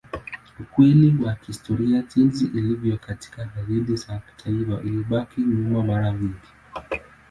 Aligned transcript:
Ukweli 0.59 1.17
wa 1.23 1.35
kihistoria 1.35 2.01
jinsi 2.15 2.45
ilivyo 2.45 2.97
katika 2.97 3.45
hadithi 3.45 3.95
za 3.95 4.19
kitaifa 4.19 4.81
ilibaki 4.83 5.41
nyuma 5.41 5.83
mara 5.83 6.11
nyingi. 6.11 6.47